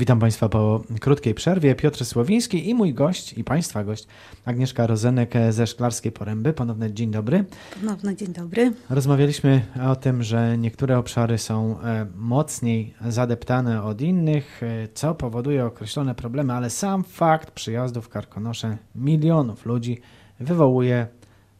Witam 0.00 0.18
Państwa 0.18 0.48
po 0.48 0.82
krótkiej 1.00 1.34
przerwie. 1.34 1.74
Piotr 1.74 2.04
Słowiński 2.04 2.68
i 2.68 2.74
mój 2.74 2.94
gość, 2.94 3.32
i 3.32 3.44
Państwa 3.44 3.84
gość, 3.84 4.06
Agnieszka 4.44 4.86
Rozenek 4.86 5.34
ze 5.50 5.66
Szklarskiej 5.66 6.12
Poręby. 6.12 6.52
Ponowny 6.52 6.92
dzień 6.92 7.10
dobry. 7.10 7.44
Ponowny 7.80 8.16
dzień 8.16 8.32
dobry. 8.32 8.72
Rozmawialiśmy 8.90 9.62
o 9.90 9.96
tym, 9.96 10.22
że 10.22 10.58
niektóre 10.58 10.98
obszary 10.98 11.38
są 11.38 11.80
e, 11.80 12.06
mocniej 12.16 12.94
zadeptane 13.08 13.82
od 13.82 14.00
innych, 14.00 14.62
e, 14.62 14.88
co 14.94 15.14
powoduje 15.14 15.66
określone 15.66 16.14
problemy, 16.14 16.52
ale 16.52 16.70
sam 16.70 17.04
fakt 17.04 17.50
przyjazdu 17.50 18.02
w 18.02 18.08
Karkonosze 18.08 18.76
milionów 18.94 19.66
ludzi 19.66 20.00
wywołuje 20.40 21.06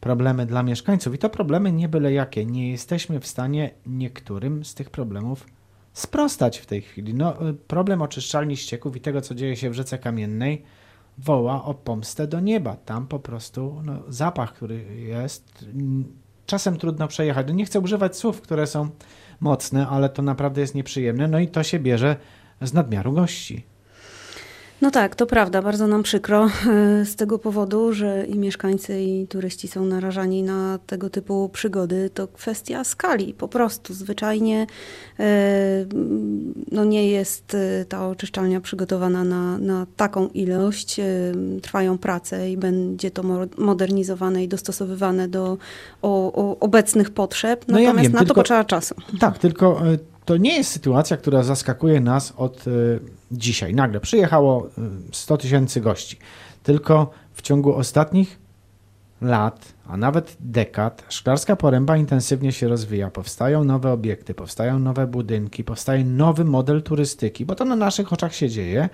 problemy 0.01 0.47
dla 0.47 0.63
mieszkańców. 0.63 1.15
I 1.15 1.19
to 1.19 1.31
problemy 1.31 1.73
nie 1.73 1.89
byle 1.89 2.13
jakie. 2.13 2.47
Nie 2.47 2.71
jesteśmy 2.71 3.21
w 3.21 3.27
stanie 3.27 3.71
niektórym 3.87 4.65
z 4.65 4.75
tych 4.75 4.91
problemów 4.91 5.47
sprostać 5.93 6.59
w 6.59 6.67
tej 6.67 6.83
chwili. 6.83 7.15
No, 7.15 7.49
y, 7.49 7.55
problem 7.55 8.03
oczyszczalni 8.03 8.57
ścieków 8.57 8.97
i 8.97 9.01
tego, 9.01 9.21
co 9.21 9.35
dzieje 9.35 9.57
się 9.57 9.71
w 9.71 9.75
rzece 9.75 9.99
kamiennej, 9.99 10.63
woła 11.19 11.65
o 11.65 11.75
pomstę 11.75 12.27
do 12.27 12.41
nieba. 12.41 12.77
Tam 12.77 13.07
po 13.07 13.19
prostu 13.19 13.83
no, 13.85 14.03
zapach, 14.09 14.53
który 14.53 14.85
jest, 14.97 15.65
czasem 16.47 16.77
trudno 16.77 17.09
przejechać. 17.09 17.47
No, 17.49 17.55
nie 17.55 17.65
chcę 17.65 17.81
używać 17.81 18.17
słów, 18.17 18.41
które 18.41 18.67
są 18.67 18.89
mocne, 19.41 19.89
ale 19.89 20.09
to 20.09 20.23
naprawdę 20.23 20.61
jest 20.61 20.75
nieprzyjemne. 20.75 21.29
No 21.29 21.39
i 21.39 21.49
to 21.49 21.63
się 21.63 21.79
bierze 21.79 22.17
z 22.61 22.73
nadmiaru 22.73 23.13
gości. 23.13 23.70
No 24.81 24.91
tak, 24.91 25.15
to 25.15 25.27
prawda. 25.27 25.63
Bardzo 25.63 25.87
nam 25.87 26.03
przykro 26.03 26.47
e, 26.47 27.05
z 27.05 27.17
tego 27.17 27.39
powodu, 27.39 27.93
że 27.93 28.27
i 28.27 28.39
mieszkańcy, 28.39 29.01
i 29.01 29.27
turyści 29.27 29.69
są 29.69 29.85
narażani 29.85 30.43
na 30.43 30.79
tego 30.87 31.11
typu 31.11 31.49
przygody. 31.49 32.11
To 32.15 32.29
kwestia 32.29 32.85
skali. 32.85 33.35
Po 33.35 33.49
prostu 33.49 33.95
zwyczajnie 33.95 34.67
e, 35.21 35.87
no 36.73 36.85
nie 36.85 37.11
jest 37.11 37.55
e, 37.55 37.85
ta 37.85 38.09
oczyszczalnia 38.09 38.61
przygotowana 38.61 39.25
na, 39.25 39.59
na 39.59 39.87
taką 39.97 40.29
ilość. 40.29 41.01
Trwają 41.63 41.99
prace 41.99 42.51
i 42.51 42.57
będzie 42.57 43.11
to 43.11 43.23
modernizowane 43.59 44.45
i 44.45 44.49
dostosowywane 44.49 45.29
do 45.29 45.59
o, 46.03 46.33
o 46.33 46.59
obecnych 46.59 47.11
potrzeb. 47.11 47.61
Natomiast 47.69 47.95
no 47.95 47.99
ja 47.99 48.03
wiem, 48.03 48.13
na 48.13 48.19
tylko, 48.19 48.35
to 48.35 48.41
potrzeba 48.41 48.65
czasu. 48.65 48.95
Tak, 49.21 49.39
tylko 49.39 49.83
to 50.25 50.37
nie 50.37 50.57
jest 50.57 50.71
sytuacja, 50.71 51.17
która 51.17 51.43
zaskakuje 51.43 52.01
nas 52.01 52.33
od 52.37 52.65
dzisiaj. 53.31 53.75
Nagle 53.75 54.01
przyjechało 54.01 54.69
100 55.13 55.35
y, 55.35 55.39
tysięcy 55.39 55.81
gości. 55.81 56.19
Tylko 56.63 57.11
w 57.33 57.43
ciągu 57.43 57.75
ostatnich 57.75 58.39
lat, 59.21 59.73
a 59.87 59.97
nawet 59.97 60.37
dekad, 60.41 61.05
szklarska 61.09 61.57
poręba 61.57 61.97
intensywnie 61.97 62.53
się 62.53 62.69
rozwija. 62.69 63.11
Powstają 63.11 63.65
nowe 63.65 63.93
obiekty, 63.93 64.35
powstają 64.35 64.79
nowe 64.79 65.07
budynki, 65.07 65.65
powstaje 65.65 66.05
nowy 66.05 66.45
model 66.45 66.83
turystyki, 66.83 67.47
bo 67.47 67.55
to 67.55 67.65
na 67.65 67.77
naszych 67.77 68.13
oczach 68.13 68.35
się 68.35 68.49
dzieje. 68.49 68.89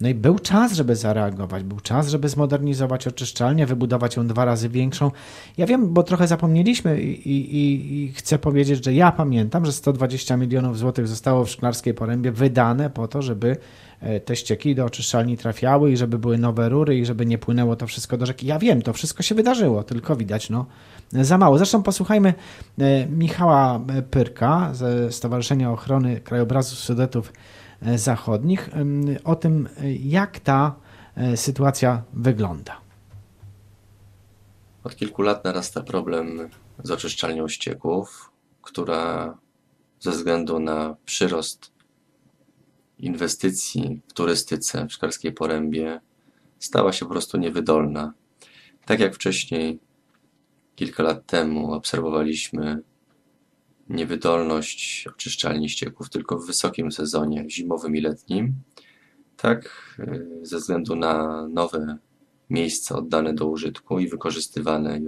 No 0.00 0.08
i 0.08 0.14
był 0.14 0.38
czas, 0.38 0.72
żeby 0.72 0.96
zareagować, 0.96 1.62
był 1.62 1.80
czas, 1.80 2.08
żeby 2.08 2.28
zmodernizować 2.28 3.06
oczyszczalnię, 3.06 3.66
wybudować 3.66 4.16
ją 4.16 4.26
dwa 4.26 4.44
razy 4.44 4.68
większą. 4.68 5.10
Ja 5.56 5.66
wiem, 5.66 5.94
bo 5.94 6.02
trochę 6.02 6.26
zapomnieliśmy 6.26 7.02
i, 7.02 7.30
i, 7.30 8.04
i 8.04 8.12
chcę 8.12 8.38
powiedzieć, 8.38 8.84
że 8.84 8.94
ja 8.94 9.12
pamiętam, 9.12 9.66
że 9.66 9.72
120 9.72 10.36
milionów 10.36 10.78
złotych 10.78 11.08
zostało 11.08 11.44
w 11.44 11.50
Szklarskiej 11.50 11.94
Porębie 11.94 12.32
wydane 12.32 12.90
po 12.90 13.08
to, 13.08 13.22
żeby 13.22 13.56
e, 14.00 14.20
te 14.20 14.36
ścieki 14.36 14.74
do 14.74 14.84
oczyszczalni 14.84 15.36
trafiały 15.36 15.92
i 15.92 15.96
żeby 15.96 16.18
były 16.18 16.38
nowe 16.38 16.68
rury 16.68 16.98
i 16.98 17.06
żeby 17.06 17.26
nie 17.26 17.38
płynęło 17.38 17.76
to 17.76 17.86
wszystko 17.86 18.16
do 18.16 18.26
rzeki. 18.26 18.46
Ja 18.46 18.58
wiem, 18.58 18.82
to 18.82 18.92
wszystko 18.92 19.22
się 19.22 19.34
wydarzyło, 19.34 19.82
tylko 19.82 20.16
widać 20.16 20.50
no 20.50 20.66
za 21.12 21.38
mało. 21.38 21.58
Zresztą 21.58 21.82
posłuchajmy 21.82 22.34
e, 22.78 23.06
Michała 23.06 23.80
Pyrka 24.10 24.74
ze 24.74 25.12
Stowarzyszenia 25.12 25.72
Ochrony 25.72 26.20
Krajobrazu 26.20 26.76
Sudetów 26.76 27.32
E, 27.32 27.32
zachodnich, 27.96 28.70
o 29.24 29.36
tym, 29.36 29.68
jak 30.00 30.38
ta 30.38 30.76
e, 31.14 31.36
sytuacja 31.36 32.02
wygląda. 32.12 32.80
Od 34.84 34.96
kilku 34.96 35.22
lat 35.22 35.44
narasta 35.44 35.82
problem 35.82 36.48
z 36.82 36.90
oczyszczalnią 36.90 37.48
ścieków, 37.48 38.32
która 38.62 39.34
ze 40.00 40.10
względu 40.10 40.58
na 40.58 40.96
przyrost 41.04 41.72
inwestycji 42.98 44.00
w 44.08 44.12
turystyce 44.12 44.86
w 44.86 44.92
Szkarskiej 44.92 45.32
Porębie 45.32 46.00
stała 46.58 46.92
się 46.92 47.06
po 47.06 47.10
prostu 47.10 47.38
niewydolna. 47.38 48.12
Tak 48.84 49.00
jak 49.00 49.14
wcześniej, 49.14 49.78
kilka 50.76 51.02
lat 51.02 51.26
temu, 51.26 51.72
obserwowaliśmy 51.72 52.82
niewydolność 53.90 55.06
oczyszczalni 55.06 55.68
ścieków 55.68 56.10
tylko 56.10 56.38
w 56.38 56.46
wysokim 56.46 56.92
sezonie 56.92 57.44
zimowym 57.50 57.96
i 57.96 58.00
letnim. 58.00 58.54
Tak, 59.36 59.70
y, 59.98 60.46
ze 60.46 60.56
względu 60.56 60.96
na 60.96 61.46
nowe 61.48 61.96
miejsca 62.50 62.96
oddane 62.96 63.34
do 63.34 63.46
użytku 63.46 63.98
i 63.98 64.08
wykorzystywane, 64.08 65.00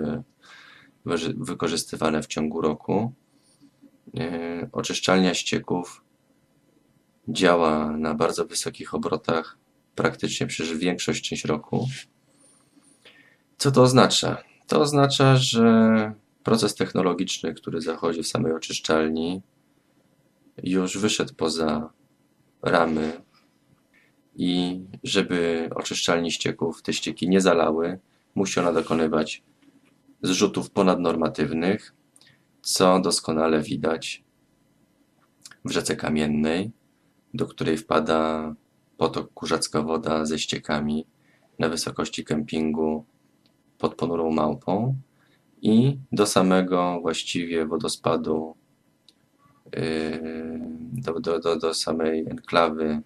wykorzystywane 1.37 2.23
w 2.23 2.27
ciągu 2.27 2.61
roku, 2.61 3.13
y, 4.19 4.71
oczyszczalnia 4.73 5.35
ścieków 5.35 6.05
działa 7.29 7.97
na 7.97 8.15
bardzo 8.15 8.45
wysokich 8.45 8.95
obrotach 8.95 9.59
praktycznie 9.95 10.47
przez 10.47 10.73
większość 10.73 11.29
część 11.29 11.45
roku. 11.45 11.89
Co 13.59 13.71
to 13.71 13.83
oznacza? 13.83 14.43
To 14.67 14.81
oznacza, 14.81 15.37
że 15.37 16.15
Proces 16.45 16.75
technologiczny, 16.75 17.55
który 17.55 17.81
zachodzi 17.81 18.23
w 18.23 18.29
samej 18.29 18.53
oczyszczalni, 18.53 19.43
już 20.63 20.99
wyszedł 20.99 21.35
poza 21.35 21.91
ramy 22.63 23.23
i 24.37 24.81
żeby 25.05 25.69
oczyszczalni 25.75 26.31
ścieków 26.31 26.83
te 26.83 26.93
ścieki 26.93 27.29
nie 27.29 27.41
zalały, 27.41 27.99
musi 28.35 28.61
ona 28.61 28.73
dokonywać 28.73 29.43
zrzutów 30.23 30.71
ponadnormatywnych, 30.71 31.95
co 32.63 33.01
doskonale 33.01 33.63
widać 33.63 34.25
w 35.65 35.71
rzece 35.71 35.97
kamiennej, 35.97 36.71
do 37.35 37.47
której 37.47 37.77
wpada 37.79 38.55
potok 38.97 39.33
kurzacka 39.33 39.83
woda 39.83 40.25
ze 40.25 40.39
ściekami 40.39 41.07
na 41.59 41.69
wysokości 41.69 42.25
kempingu 42.25 43.05
pod 43.79 43.95
ponurą 43.95 44.31
małpą 44.31 44.97
i 45.63 45.99
do 46.13 46.27
samego 46.27 46.99
właściwie 47.01 47.67
wodospadu, 47.67 48.57
yy, 49.77 50.61
do, 50.93 51.21
do, 51.21 51.39
do, 51.39 51.57
do 51.57 51.75
samej 51.75 52.21
enklawy 52.21 53.03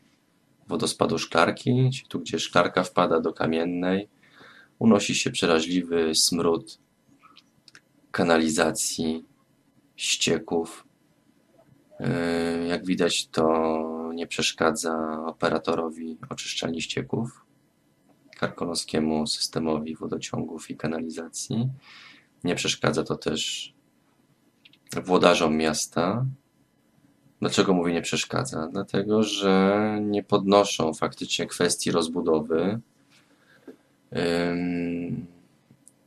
wodospadu 0.69 1.19
szklarki, 1.19 1.91
tu 2.09 2.21
gdzie 2.21 2.39
szklarka 2.39 2.83
wpada 2.83 3.21
do 3.21 3.33
kamiennej, 3.33 4.09
unosi 4.79 5.15
się 5.15 5.31
przeraźliwy 5.31 6.15
smród 6.15 6.79
kanalizacji, 8.11 9.25
ścieków. 9.97 10.87
Yy, 12.01 12.67
jak 12.67 12.87
widać, 12.87 13.29
to 13.29 14.13
nie 14.15 14.27
przeszkadza 14.27 15.25
operatorowi 15.27 16.19
oczyszczalni 16.31 16.83
ścieków, 16.83 17.45
karkonoskiemu 18.37 19.27
systemowi 19.27 19.97
wodociągów 19.97 20.71
i 20.71 20.77
kanalizacji. 20.77 21.69
Nie 22.47 22.55
przeszkadza 22.55 23.03
to 23.03 23.17
też 23.17 23.75
włodarzom 25.05 25.57
miasta. 25.57 26.27
Dlaczego 27.41 27.75
mówię 27.75 27.93
nie 27.93 28.03
przeszkadza? 28.03 28.69
Dlatego, 28.73 29.23
że 29.23 29.99
nie 30.03 30.23
podnoszą 30.23 30.95
faktycznie 30.95 31.47
kwestii 31.47 31.91
rozbudowy 31.91 32.81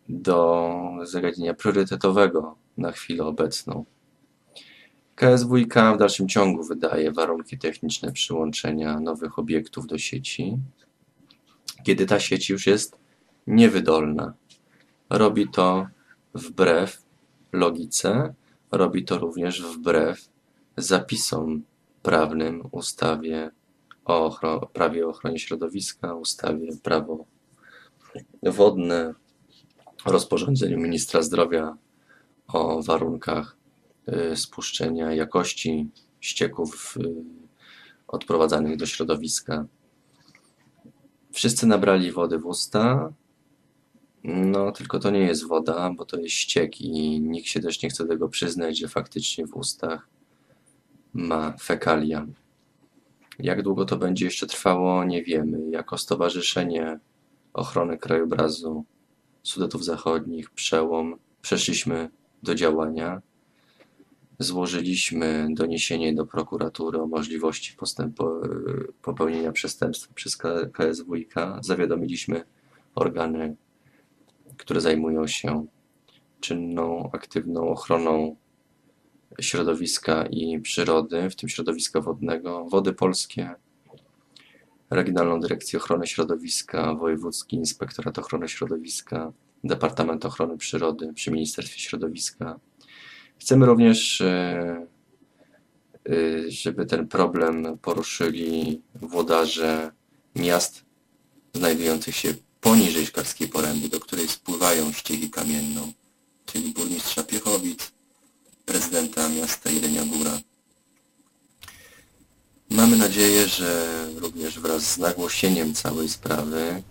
do 0.09 0.79
zagadnienia 1.03 1.53
priorytetowego 1.53 2.55
na 2.77 2.91
chwilę 2.91 3.25
obecną. 3.25 3.85
KSWiK 5.15 5.73
w 5.95 5.97
dalszym 5.97 6.27
ciągu 6.27 6.63
wydaje 6.63 7.11
warunki 7.11 7.57
techniczne 7.57 8.11
przyłączenia 8.11 8.99
nowych 8.99 9.39
obiektów 9.39 9.87
do 9.87 9.97
sieci, 9.97 10.57
kiedy 11.83 12.05
ta 12.05 12.19
sieć 12.19 12.49
już 12.49 12.67
jest 12.67 12.97
niewydolna. 13.47 14.33
Robi 15.09 15.47
to 15.47 15.87
wbrew 16.39 17.01
logice, 17.53 18.33
robi 18.71 19.05
to 19.05 19.17
również 19.17 19.61
wbrew 19.61 20.29
zapisom 20.77 21.63
prawnym, 22.01 22.67
ustawie 22.71 23.51
o 24.05 24.39
prawie 24.73 25.07
o 25.07 25.09
ochronie 25.09 25.39
środowiska, 25.39 26.13
ustawie 26.13 26.69
prawo 26.83 27.25
wodne, 28.43 29.13
rozporządzeniu 30.05 30.77
ministra 30.77 31.21
zdrowia 31.21 31.77
o 32.47 32.83
warunkach 32.83 33.57
y, 34.31 34.35
spuszczenia 34.35 35.13
jakości 35.13 35.89
ścieków 36.19 36.97
y, 36.97 37.23
odprowadzanych 38.07 38.77
do 38.77 38.85
środowiska. 38.85 39.65
Wszyscy 41.31 41.67
nabrali 41.67 42.11
wody 42.11 42.37
w 42.37 42.45
usta, 42.45 43.13
no, 44.23 44.71
tylko 44.71 44.99
to 44.99 45.11
nie 45.11 45.19
jest 45.19 45.47
woda, 45.47 45.93
bo 45.97 46.05
to 46.05 46.19
jest 46.19 46.35
ściek 46.35 46.81
i 46.81 47.21
nikt 47.21 47.47
się 47.47 47.59
też 47.59 47.83
nie 47.83 47.89
chce 47.89 48.07
tego 48.07 48.29
przyznać, 48.29 48.79
że 48.79 48.87
faktycznie 48.87 49.47
w 49.47 49.55
ustach 49.55 50.07
ma 51.13 51.57
fekalia. 51.61 52.27
Jak 53.39 53.63
długo 53.63 53.85
to 53.85 53.97
będzie 53.97 54.25
jeszcze 54.25 54.47
trwało, 54.47 55.05
nie 55.05 55.23
wiemy. 55.23 55.69
Jako 55.69 55.97
Stowarzyszenie 55.97 56.99
Ochrony 57.53 57.97
Krajobrazu 57.97 58.85
Sudetów 59.43 59.85
Zachodnich, 59.85 60.49
Przełom, 60.49 61.15
przeszliśmy 61.41 62.09
do 62.43 62.55
działania. 62.55 63.21
Złożyliśmy 64.39 65.47
doniesienie 65.51 66.13
do 66.13 66.25
prokuratury 66.25 67.01
o 67.01 67.07
możliwości 67.07 67.77
postępo- 67.77 68.47
popełnienia 69.01 69.51
przestępstwa 69.51 70.13
przez 70.13 70.37
KSWiK. 70.73 71.33
Zawiadomiliśmy 71.61 72.43
organy, 72.95 73.55
które 74.59 74.81
zajmują 74.81 75.27
się 75.27 75.65
czynną, 76.39 77.09
aktywną 77.13 77.69
ochroną 77.69 78.35
środowiska 79.41 80.25
i 80.25 80.59
przyrody, 80.59 81.29
w 81.29 81.35
tym 81.35 81.49
środowiska 81.49 82.01
wodnego, 82.01 82.65
Wody 82.65 82.93
Polskie, 82.93 83.55
Regionalną 84.89 85.39
Dyrekcję 85.39 85.79
Ochrony 85.79 86.07
Środowiska, 86.07 86.95
Wojewódzki 86.95 87.55
Inspektorat 87.55 88.19
Ochrony 88.19 88.47
Środowiska, 88.47 89.31
Departament 89.63 90.25
Ochrony 90.25 90.57
Przyrody 90.57 91.13
przy 91.13 91.31
Ministerstwie 91.31 91.79
Środowiska. 91.79 92.59
Chcemy 93.37 93.65
również, 93.65 94.21
e, 94.21 94.87
e, 96.09 96.51
żeby 96.51 96.85
ten 96.85 97.07
problem 97.07 97.77
poruszyli 97.81 98.81
włodarze 98.95 99.91
miast 100.35 100.85
znajdujących 101.53 102.15
się 102.15 102.33
poniżej 102.69 103.05
Szklarskiej 103.05 103.47
Poręby, 103.47 103.89
do 103.89 103.99
której 103.99 104.27
spływają 104.27 104.91
ściegi 104.91 105.29
kamienną, 105.29 105.91
czyli 106.45 106.73
burmistrza 106.73 107.23
Piechowic, 107.23 107.91
prezydenta 108.65 109.29
miasta 109.29 109.69
Jelenia 109.69 110.05
Góra. 110.05 110.31
Mamy 112.69 112.97
nadzieję, 112.97 113.47
że 113.47 113.87
również 114.17 114.59
wraz 114.59 114.83
z 114.83 114.97
nagłosieniem 114.97 115.73
całej 115.73 116.09
sprawy 116.09 116.83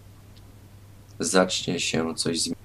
zacznie 1.20 1.80
się 1.80 2.14
coś 2.14 2.40
zmieniać. 2.40 2.64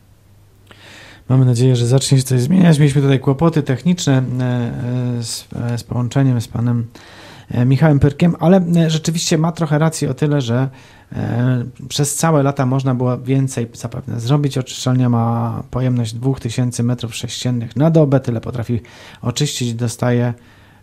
Mamy 1.29 1.45
nadzieję, 1.45 1.75
że 1.75 1.87
zacznie 1.87 2.17
się 2.17 2.23
coś 2.23 2.41
zmieniać. 2.41 2.79
Mieliśmy 2.79 3.01
tutaj 3.01 3.19
kłopoty 3.19 3.63
techniczne 3.63 4.13
e, 4.13 4.43
e, 5.19 5.23
z, 5.23 5.45
e, 5.55 5.77
z 5.77 5.83
połączeniem 5.83 6.41
z 6.41 6.47
panem 6.47 6.87
Michałem 7.65 7.99
Pyrkiem, 7.99 8.35
ale 8.39 8.65
e, 8.75 8.89
rzeczywiście 8.89 9.37
ma 9.37 9.51
trochę 9.51 9.79
racji 9.79 10.07
o 10.07 10.13
tyle, 10.13 10.41
że 10.41 10.69
e, 11.13 11.63
przez 11.89 12.15
całe 12.15 12.43
lata 12.43 12.65
można 12.65 12.95
było 12.95 13.17
więcej 13.17 13.67
zapewne 13.73 14.19
zrobić. 14.19 14.57
Oczyszczalnia 14.57 15.09
ma 15.09 15.63
pojemność 15.71 16.13
2000 16.13 16.83
m3 16.83 17.67
na 17.75 17.89
dobę, 17.91 18.19
tyle 18.19 18.41
potrafi 18.41 18.81
oczyścić, 19.21 19.73
dostaje 19.73 20.33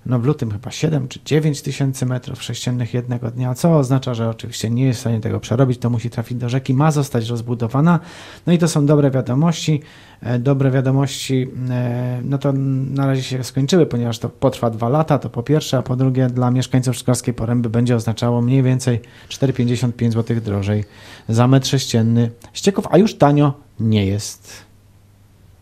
no 0.06 0.18
w 0.18 0.24
lutym 0.24 0.50
chyba 0.50 0.70
7 0.70 1.08
czy 1.08 1.20
9 1.24 1.62
tysięcy 1.62 2.06
metrów 2.06 2.42
sześciennych 2.42 2.94
jednego 2.94 3.30
dnia, 3.30 3.54
co 3.54 3.78
oznacza, 3.78 4.14
że 4.14 4.28
oczywiście 4.28 4.70
nie 4.70 4.84
jest 4.84 4.98
w 4.98 5.00
stanie 5.00 5.20
tego 5.20 5.40
przerobić, 5.40 5.78
to 5.78 5.90
musi 5.90 6.10
trafić 6.10 6.38
do 6.38 6.48
rzeki, 6.48 6.74
ma 6.74 6.90
zostać 6.90 7.28
rozbudowana. 7.28 8.00
No 8.46 8.52
i 8.52 8.58
to 8.58 8.68
są 8.68 8.86
dobre 8.86 9.10
wiadomości. 9.10 9.82
E, 10.22 10.38
Dobre 10.38 10.70
wiadomości, 10.70 11.48
e, 11.70 12.20
no 12.24 12.38
to 12.38 12.52
na 12.90 13.06
razie 13.06 13.22
się 13.22 13.44
skończyły, 13.44 13.86
ponieważ 13.86 14.18
to 14.18 14.28
potrwa 14.28 14.70
dwa 14.70 14.88
lata, 14.88 15.18
to 15.18 15.30
po 15.30 15.42
pierwsze, 15.42 15.78
a 15.78 15.82
po 15.82 15.96
drugie 15.96 16.26
dla 16.26 16.50
mieszkańców 16.50 16.96
Szklarskiej 16.96 17.34
Poręby 17.34 17.70
będzie 17.70 17.96
oznaczało 17.96 18.42
mniej 18.42 18.62
więcej 18.62 19.00
4,55 19.28 20.12
zł 20.12 20.40
drożej 20.40 20.84
za 21.28 21.48
metr 21.48 21.66
sześcienny 21.66 22.30
ścieków, 22.52 22.84
a 22.90 22.98
już 22.98 23.14
tanio 23.14 23.54
nie 23.80 24.06
jest. 24.06 24.52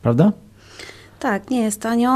Prawda? 0.03 0.33
Tak, 1.21 1.51
nie 1.51 1.63
jest 1.63 1.81
tanio. 1.81 2.11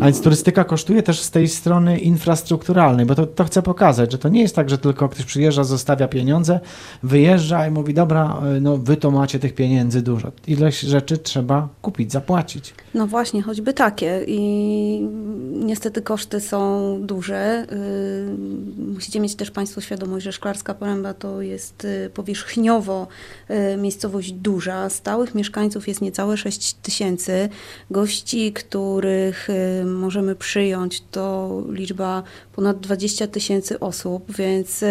A 0.00 0.04
więc 0.04 0.20
turystyka 0.20 0.64
kosztuje 0.64 1.02
też 1.02 1.20
z 1.20 1.30
tej 1.30 1.48
strony 1.48 1.98
infrastrukturalnej, 1.98 3.06
bo 3.06 3.14
to, 3.14 3.26
to 3.26 3.44
chcę 3.44 3.62
pokazać, 3.62 4.12
że 4.12 4.18
to 4.18 4.28
nie 4.28 4.42
jest 4.42 4.56
tak, 4.56 4.70
że 4.70 4.78
tylko 4.78 5.08
ktoś 5.08 5.24
przyjeżdża, 5.24 5.64
zostawia 5.64 6.08
pieniądze, 6.08 6.60
wyjeżdża 7.02 7.66
i 7.66 7.70
mówi, 7.70 7.94
dobra, 7.94 8.42
y, 8.56 8.60
no 8.60 8.76
wy 8.76 8.96
to 8.96 9.10
macie 9.10 9.38
tych 9.38 9.54
pieniędzy 9.54 10.02
dużo. 10.02 10.32
Ileś 10.46 10.80
rzeczy 10.80 11.18
trzeba 11.18 11.68
kupić, 11.82 12.12
zapłacić. 12.12 12.74
No 12.94 13.06
właśnie, 13.06 13.42
choćby 13.42 13.72
takie. 13.72 14.24
I 14.26 15.08
niestety 15.52 16.02
koszty 16.02 16.40
są 16.40 16.98
duże. 17.02 17.66
Yy, 17.70 18.86
Musicie 18.94 19.20
mieć 19.20 19.34
też 19.34 19.50
Państwo 19.50 19.80
świadomość, 19.80 20.24
że 20.24 20.32
Szklarska 20.32 20.74
Poręba 20.74 21.14
to 21.14 21.42
jest 21.42 21.84
y, 21.84 22.10
powierzchniowo 22.14 23.06
y, 23.50 23.76
miejscowość 23.76 24.32
duża. 24.32 24.90
Stałych 24.90 25.34
mieszkańców 25.34 25.88
jest 25.88 26.00
niecałe 26.00 26.36
6 26.36 26.74
tysięcy. 26.74 27.48
Gości, 27.90 28.25
których 28.54 29.50
y, 29.50 29.84
możemy 29.84 30.34
przyjąć, 30.34 31.02
to 31.10 31.50
liczba 31.70 32.22
ponad 32.52 32.80
20 32.80 33.26
tysięcy 33.26 33.80
osób, 33.80 34.36
więc 34.36 34.82
y, 34.82 34.86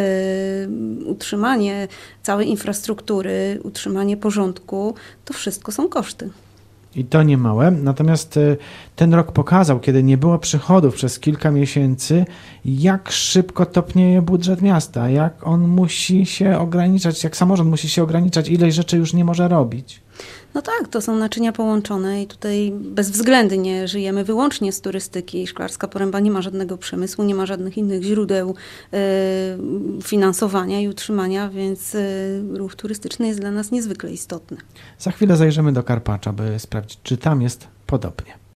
utrzymanie 1.06 1.88
całej 2.24 2.50
infrastruktury, 2.50 3.60
utrzymanie 3.64 4.18
porządku, 4.18 4.96
to 5.26 5.34
wszystko 5.34 5.72
są 5.72 5.90
koszty. 5.90 6.30
I 6.96 7.06
to 7.06 7.24
nie 7.24 7.38
małe. 7.38 7.72
Natomiast 7.72 8.38
y, 8.38 8.58
ten 8.96 9.14
rok 9.14 9.32
pokazał, 9.32 9.80
kiedy 9.80 10.04
nie 10.04 10.18
było 10.18 10.40
przychodów 10.40 10.96
przez 10.96 11.20
kilka 11.20 11.52
miesięcy, 11.52 12.26
jak 12.66 13.12
szybko 13.12 13.66
topnieje 13.66 14.22
budżet 14.22 14.62
miasta, 14.62 15.10
jak 15.10 15.48
on 15.48 15.68
musi 15.68 16.26
się 16.26 16.60
ograniczać, 16.60 17.24
jak 17.24 17.38
samorząd 17.38 17.70
musi 17.70 17.90
się 17.90 18.04
ograniczać, 18.04 18.50
ileś 18.50 18.74
rzeczy 18.74 18.98
już 18.98 19.14
nie 19.14 19.26
może 19.26 19.48
robić. 19.48 20.02
No 20.56 20.62
tak, 20.62 20.88
to 20.88 21.02
są 21.02 21.16
naczynia 21.16 21.52
połączone 21.52 22.24
i 22.24 22.28
tutaj 22.28 22.74
bezwzględnie 22.76 23.88
żyjemy 23.88 24.24
wyłącznie 24.24 24.72
z 24.72 24.82
turystyki. 24.82 25.48
Szklarska 25.48 25.88
Poręba 25.88 26.20
nie 26.20 26.32
ma 26.32 26.42
żadnego 26.42 26.78
przemysłu, 26.78 27.24
nie 27.24 27.36
ma 27.36 27.46
żadnych 27.46 27.78
innych 27.78 28.04
źródeł 28.04 28.56
e, 28.94 28.98
finansowania 30.04 30.82
i 30.82 30.88
utrzymania, 30.88 31.50
więc 31.50 31.96
e, 31.96 32.00
ruch 32.54 32.76
turystyczny 32.76 33.28
jest 33.28 33.40
dla 33.40 33.52
nas 33.52 33.72
niezwykle 33.72 34.12
istotny. 34.12 34.58
Za 35.00 35.12
chwilę 35.12 35.38
zajrzymy 35.38 35.74
do 35.74 35.84
Karpacza, 35.84 36.34
by 36.34 36.60
sprawdzić, 36.60 37.00
czy 37.04 37.18
tam 37.18 37.42
jest 37.42 37.68
podobnie. 37.86 38.38